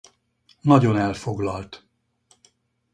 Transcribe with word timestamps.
Nagyon 0.61 0.95
elfoglalt! 0.97 1.85